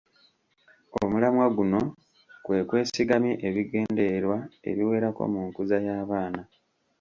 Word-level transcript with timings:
Omulamwa 1.01 1.45
guno 1.57 1.79
kwe 2.43 2.59
kwesigamye 2.69 3.33
ebigendererwa 3.47 4.37
ebiwerako 4.69 5.21
mu 5.33 5.41
nkuza 5.47 5.77
y’abaana. 5.85 6.41